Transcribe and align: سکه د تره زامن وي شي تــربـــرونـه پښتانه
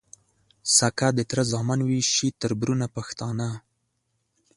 سکه 0.77 1.07
د 1.17 1.19
تره 1.29 1.43
زامن 1.51 1.79
وي 1.87 1.99
شي 2.13 2.27
تــربـــرونـه 2.41 2.87
پښتانه 2.95 3.47